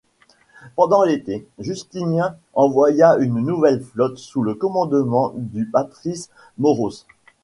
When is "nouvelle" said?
3.39-3.83